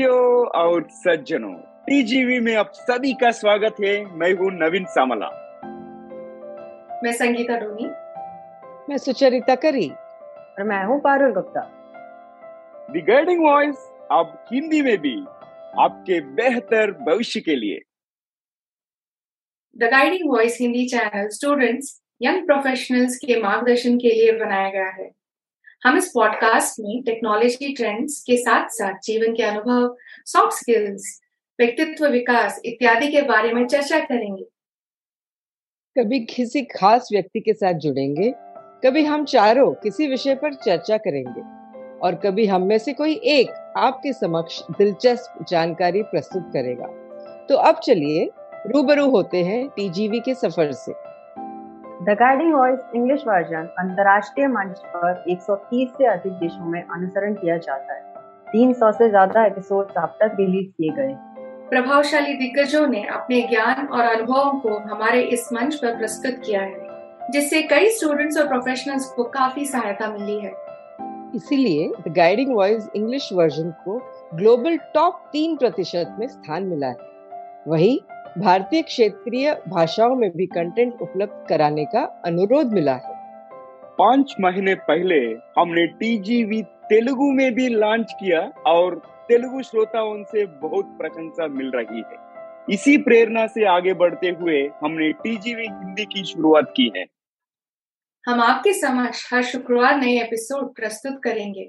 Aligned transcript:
और 0.00 0.88
सज्जनों 0.90 1.54
टीजीवी 1.54 2.40
में 2.40 2.56
आप 2.56 2.72
सभी 2.74 3.12
का 3.12 3.30
स्वागत 3.30 3.76
है। 3.84 4.04
मैं 4.04 4.32
हूँ 4.32 4.50
नवीन 4.52 4.84
सामला। 4.84 5.26
मैं 7.04 7.12
संगीता 7.12 7.58
डोनी। 7.58 7.86
मैं 8.88 8.98
सुचरिता 8.98 9.54
करी। 9.54 9.88
और 9.88 10.62
मैं 10.62 10.84
हूँ 10.84 11.00
Parul 11.00 11.32
Gupta. 11.32 11.60
The 12.90 13.04
guiding 13.08 13.44
voice 13.44 13.76
अब 14.12 14.44
हिंदी 14.52 14.82
में 14.82 14.98
भी 14.98 15.24
आपके 15.82 16.20
बेहतर 16.20 16.90
भविष्य 16.90 17.40
के 17.40 17.56
लिए। 17.56 17.80
The 19.78 19.82
guiding 19.82 20.30
voice 20.30 20.58
Hindi 20.60 20.86
channel 20.86 21.28
students 21.28 22.02
young 22.22 22.46
professionals 22.46 23.16
के 23.16 23.42
मार्गदर्शन 23.42 23.96
के 23.96 24.08
लिए 24.08 24.32
बनाया 24.32 24.70
गया 24.70 24.88
है। 24.88 25.21
हम 25.84 25.96
इस 25.98 26.08
पॉडकास्ट 26.14 26.76
में 26.80 27.02
टेक्नोलॉजी 27.02 27.72
ट्रेंड्स 27.72 28.22
के 28.22 28.36
साथ 28.36 28.68
साथ 28.68 28.94
जीवन 29.04 29.34
के 29.34 29.42
अनुभव 29.42 29.96
सॉफ्ट 30.26 30.58
स्किल्स 30.58 31.20
व्यक्तित्व 31.60 32.06
विकास 32.06 32.60
इत्यादि 32.64 33.08
के 33.08 33.22
बारे 33.22 33.52
में 33.52 33.66
चर्चा 33.66 33.98
करेंगे। 33.98 34.44
कभी 35.96 36.20
किसी 36.20 36.62
खास 36.62 37.08
व्यक्ति 37.12 37.40
के 37.40 37.52
साथ 37.52 37.74
जुड़ेंगे, 37.74 38.34
कभी 38.84 39.04
हम 39.04 39.24
चारों 39.24 39.74
किसी 39.74 40.06
विषय 40.06 40.34
पर 40.34 40.54
चर्चा 40.54 40.96
करेंगे, 40.96 41.40
और 41.98 42.14
कभी 42.14 42.46
हम 42.46 42.62
में 42.62 42.78
से 42.78 42.92
कोई 42.92 43.14
एक 43.14 43.74
आपके 43.76 44.12
समक्ष 44.12 44.62
दिलचस्प 44.78 45.44
जानकारी 45.48 46.02
प्रस्तुत 46.02 46.42
करेगा। 46.42 46.86
तो 47.48 47.56
अब 47.56 47.78
चलिए 47.78 48.30
रूबरू 48.66 49.10
होते 49.10 49.42
हैं 49.44 49.68
टीजीवी 49.68 50.20
के 50.20 50.34
सफ़र 50.34 50.72
से। 50.72 50.92
The 52.02 52.10
guiding 52.10 52.52
voice 52.54 52.78
English 52.94 53.20
version 53.26 53.66
अंतर्राष्ट्रीय 53.78 54.46
मंच 54.48 54.78
पर 54.86 55.24
130 55.30 55.90
से 55.96 56.06
अधिक 56.06 56.32
देशों 56.32 56.64
में 56.64 56.82
अनुसरण 56.84 57.34
किया 57.34 57.56
जाता 57.56 57.94
है। 57.94 58.00
300 58.46 58.90
से 58.92 59.08
ज़्यादा 59.08 59.44
एपिसोड 59.44 59.92
अब 59.98 60.16
तक 60.22 60.34
रिलीज़ 60.38 60.70
किए 60.70 60.90
गए 60.96 61.14
प्रभावशाली 61.68 62.34
दिग्गजों 62.34 62.86
ने 62.86 63.04
अपने 63.08 63.40
ज्ञान 63.42 63.86
और 63.86 64.04
अनुभवों 64.04 64.58
को 64.60 64.78
हमारे 64.88 65.22
इस 65.28 65.48
मंच 65.52 65.74
पर 65.74 65.96
प्रस्तुत 65.98 66.40
किया 66.46 66.62
है 66.62 67.30
जिससे 67.30 67.62
कई 67.68 67.88
स्टूडेंट्स 67.90 68.38
और 68.38 68.48
प्रोफेशनल्स 68.48 69.06
को 69.10 69.24
काफ़ी 69.30 69.66
सहायता 69.66 70.10
मिली 70.12 70.38
है। 70.40 70.52
इसीलिए 71.34 71.88
the 72.00 72.14
guiding 72.16 72.54
voice 72.54 72.88
English 72.96 73.28
version 73.32 73.70
को 73.84 74.00
ग्लोबल 74.34 74.76
टॉप 74.94 75.22
तीन 75.32 75.56
प्रतिशत 75.56 76.16
में 76.18 76.26
स्थान 76.28 76.62
मिला 76.64 76.86
है। 76.86 77.10
वही 77.68 78.00
भारतीय 78.38 78.82
क्षेत्रीय 78.82 79.62
भाषाओं 79.68 80.14
में 80.14 80.30
भी 80.36 80.46
कंटेंट 80.46 80.94
उपलब्ध 81.02 81.46
कराने 81.48 81.84
का 81.84 82.22
अनुरोध 82.24 82.72
मिला 82.72 82.92
है। 82.92 83.14
पाँच 83.98 84.34
महीने 84.40 84.74
पहले 84.74 85.18
हमने 85.58 85.86
टीजीवी 85.86 86.62
तेलुगु 86.62 87.32
में 87.32 87.54
भी 87.54 87.68
लॉन्च 87.68 88.12
किया 88.12 88.40
और 88.66 88.94
तेलुगु 89.28 89.62
श्रोताओं 89.62 90.24
से 90.24 90.46
बहुत 90.46 90.84
प्रशंसा 90.84 91.46
मिल 91.46 91.70
रही 91.74 92.00
है। 92.00 92.16
इसी 92.70 92.96
प्रेरणा 92.96 93.46
से 93.46 93.64
आगे 93.64 93.94
बढ़ते 93.94 94.28
हुए 94.28 94.70
हमने 94.84 95.12
टीजीवी 95.12 95.62
हिंदी 95.62 96.04
की 96.04 96.24
शुरुआत 96.24 96.72
की 96.76 96.92
है। 96.96 97.04
हम 98.26 98.40
आपके 98.40 98.72
समक्ष 98.72 99.34
हर 99.34 99.42
शुक्रवार 99.42 99.96
नए 99.96 100.20
एपिसोड 100.20 100.74
प्रस्तुत 100.74 101.20
करेंगे। 101.24 101.64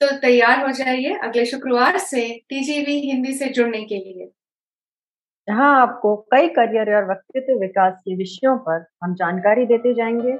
तो 0.00 0.16
तैयार 0.16 0.66
हो 0.66 0.72
जाइए 0.72 1.14
अगले 1.22 1.46
शुक्रवार 1.46 1.98
से 1.98 2.40
टीजीवी 2.48 3.00
हिंदी 3.10 3.32
से 3.32 3.46
जुड़ने 3.46 3.82
के 3.84 3.94
लिए। 3.94 4.30
जहाँ 5.48 5.82
आपको 5.82 6.16
कई 6.16 6.48
करियर 6.48 6.96
और 6.96 7.06
व्यक्तित्व 7.06 7.60
विकास 7.60 7.94
के 7.98 8.16
विषयों 8.16 8.56
पर 8.58 8.86
हम 9.04 9.14
जानकारी 9.14 9.66
देते 9.66 9.94
जाएँगे। 9.94 10.32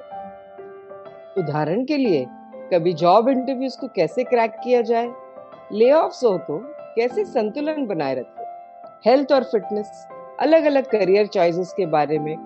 उदाहरण 1.41 1.85
के 1.85 1.97
लिए, 1.97 2.27
कभी 2.75 2.93
जॉब 2.93 3.29
इंटरव्यूज़ 3.29 3.81
को 3.81 3.89
कैसे 3.89 4.25
क्रैक 4.25 4.53
किया 4.65 4.83
जाए? 4.83 5.13
ले 5.73 5.91
हो 5.91 6.39
तो 6.39 6.59
कैसे 6.97 7.25
संतुलन 7.25 7.87
बनाए 7.87 8.15
रखें? 8.15 8.45
हेल्थ 9.07 9.33
और 9.33 9.43
फिटनेस 9.43 10.09
अलग 10.41 10.65
अलग 10.65 10.85
करियर 10.85 11.27
चॉइसेस 11.27 11.75
के 11.77 11.87
बारे 11.87 12.19
में, 12.19 12.37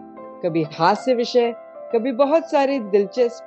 कभी 0.45 0.63
हास्य 0.63 1.15
विषय, 1.15 1.55
कभी 1.93 2.13
बहुत 2.13 2.51
सारी 2.51 2.79
दिलचस्प 2.79 3.47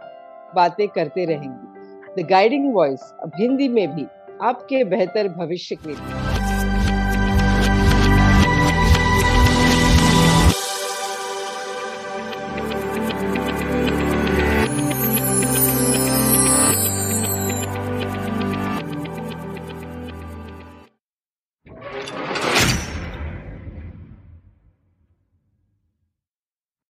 बातें 0.56 0.88
करते 0.88 1.26
रहेंगे। 1.26 2.24
द 2.24 2.28
गाइडिंग 2.28 2.74
वॉइस 2.74 3.14
अब 3.24 3.32
हिंदी 3.36 3.68
में 3.70 3.96
भी 3.96 4.08
आपके 4.42 4.84
बेहतर 4.84 5.28
भविष्य 5.28 5.76
के 5.76 5.90
लिए। 5.90 6.39